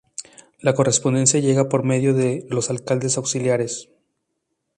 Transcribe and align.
La 0.61 0.73
correspondencia 0.73 1.39
llega 1.41 1.69
por 1.69 1.83
medio 1.83 2.15
de 2.15 2.43
los 2.49 2.71
alcaldes 2.71 3.17
auxiliares. 3.17 3.87